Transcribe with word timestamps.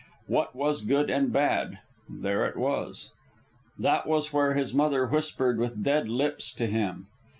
What 0.25 0.55
was 0.55 0.81
good 0.81 1.11
and 1.11 1.31
bad? 1.31 1.77
There 2.09 2.47
it 2.47 2.57
was. 2.57 3.11
That 3.77 4.07
was 4.07 4.33
where 4.33 4.55
his 4.55 4.73
mother 4.73 5.05
whispered 5.05 5.59
with 5.59 5.83
dead 5.83 6.09
lips 6.09 6.53
to 6.53 6.65
him. 6.65 7.05